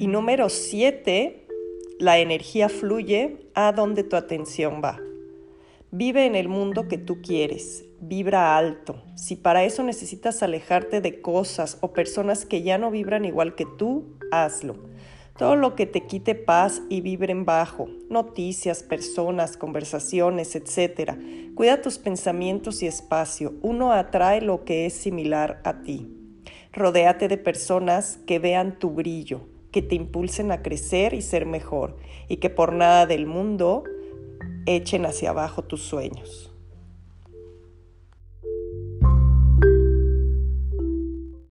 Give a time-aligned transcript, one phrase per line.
[0.00, 1.44] Y número siete,
[1.98, 5.00] la energía fluye a donde tu atención va.
[5.90, 9.02] Vive en el mundo que tú quieres, vibra alto.
[9.16, 13.66] Si para eso necesitas alejarte de cosas o personas que ya no vibran igual que
[13.76, 14.76] tú, hazlo.
[15.36, 21.14] Todo lo que te quite paz y vibren bajo, noticias, personas, conversaciones, etc.
[21.56, 23.54] Cuida tus pensamientos y espacio.
[23.62, 26.06] Uno atrae lo que es similar a ti.
[26.72, 31.96] Rodéate de personas que vean tu brillo, que te impulsen a crecer y ser mejor,
[32.28, 33.84] y que por nada del mundo
[34.66, 36.52] echen hacia abajo tus sueños.